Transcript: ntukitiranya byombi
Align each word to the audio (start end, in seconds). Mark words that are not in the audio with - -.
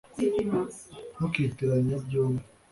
ntukitiranya 1.15 1.95
byombi 2.05 2.43